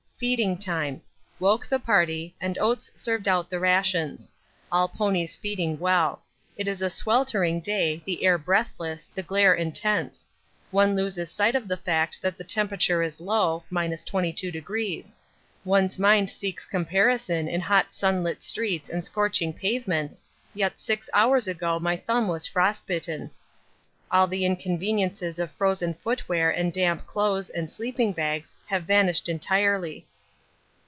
Feeding 0.21 0.59
time. 0.59 1.01
Woke 1.39 1.65
the 1.65 1.79
party, 1.79 2.35
and 2.39 2.55
Oates 2.59 2.91
served 2.93 3.27
out 3.27 3.49
the 3.49 3.57
rations 3.59 4.31
all 4.71 4.87
ponies 4.87 5.35
feeding 5.35 5.79
well. 5.79 6.21
It 6.55 6.67
is 6.67 6.83
a 6.83 6.91
sweltering 6.91 7.59
day, 7.59 8.03
the 8.05 8.23
air 8.23 8.37
breathless, 8.37 9.07
the 9.15 9.23
glare 9.23 9.55
intense 9.55 10.27
one 10.69 10.95
loses 10.95 11.31
sight 11.31 11.55
of 11.55 11.67
the 11.67 11.75
fact 11.75 12.21
that 12.21 12.37
the 12.37 12.43
temperature 12.43 13.01
is 13.01 13.19
low 13.19 13.63
(22°) 13.71 15.15
one's 15.65 15.97
mind 15.97 16.29
seeks 16.29 16.67
comparison 16.67 17.47
in 17.47 17.59
hot 17.61 17.91
sunlit 17.91 18.43
streets 18.43 18.89
and 18.91 19.03
scorching 19.03 19.51
pavements, 19.51 20.21
yet 20.53 20.79
six 20.79 21.09
hours 21.15 21.47
ago 21.47 21.79
my 21.79 21.97
thumb 21.97 22.27
was 22.27 22.45
frostbitten. 22.45 23.31
All 24.11 24.27
the 24.27 24.45
inconveniences 24.45 25.39
of 25.39 25.49
frozen 25.53 25.95
footwear 25.95 26.51
and 26.51 26.71
damp 26.71 27.07
clothes 27.07 27.49
and 27.49 27.71
sleeping 27.71 28.11
bags 28.13 28.53
have 28.67 28.83
vanished 28.83 29.27
entirely. 29.27 30.05